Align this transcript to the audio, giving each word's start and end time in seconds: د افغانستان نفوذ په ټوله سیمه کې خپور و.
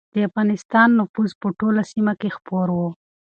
د 0.13 0.15
افغانستان 0.29 0.89
نفوذ 0.99 1.31
په 1.41 1.47
ټوله 1.59 1.81
سیمه 1.91 2.13
کې 2.21 2.29
خپور 2.37 2.67
و. 2.77 2.79